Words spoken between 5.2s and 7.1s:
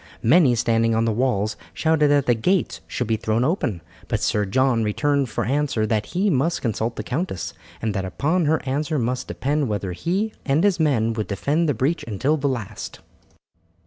for answer that he must consult the